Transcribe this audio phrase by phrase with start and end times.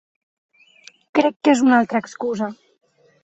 [1.19, 2.51] Crec que és una altra excusa.